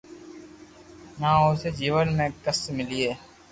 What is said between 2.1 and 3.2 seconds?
۾ ڪسٽ ملئي